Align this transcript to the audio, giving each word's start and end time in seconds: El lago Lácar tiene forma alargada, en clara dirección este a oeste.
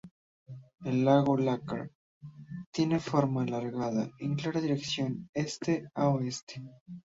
El 0.83 1.05
lago 1.05 1.37
Lácar 1.37 1.91
tiene 2.71 2.99
forma 2.99 3.43
alargada, 3.43 4.09
en 4.17 4.33
clara 4.33 4.59
dirección 4.59 5.29
este 5.35 5.91
a 5.93 6.09
oeste. 6.09 6.63